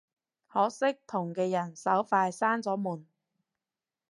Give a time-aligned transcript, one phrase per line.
[0.47, 3.05] 可惜同嘅人手快閂咗門